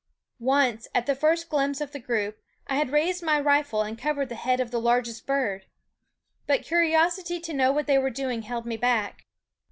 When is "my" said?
3.21-3.39